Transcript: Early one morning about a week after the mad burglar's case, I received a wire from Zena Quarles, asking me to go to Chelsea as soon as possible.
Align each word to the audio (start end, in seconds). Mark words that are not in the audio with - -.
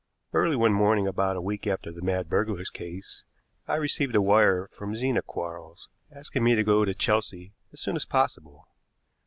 Early 0.33 0.55
one 0.55 0.73
morning 0.73 1.05
about 1.05 1.35
a 1.37 1.41
week 1.41 1.67
after 1.67 1.91
the 1.91 2.01
mad 2.01 2.27
burglar's 2.27 2.71
case, 2.71 3.23
I 3.67 3.75
received 3.75 4.15
a 4.15 4.19
wire 4.23 4.67
from 4.73 4.95
Zena 4.95 5.21
Quarles, 5.21 5.89
asking 6.11 6.43
me 6.43 6.55
to 6.55 6.63
go 6.63 6.85
to 6.85 6.95
Chelsea 6.95 7.53
as 7.71 7.81
soon 7.81 7.95
as 7.95 8.05
possible. 8.05 8.67